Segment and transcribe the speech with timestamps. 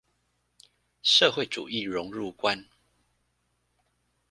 [1.03, 2.65] 社會主義榮辱觀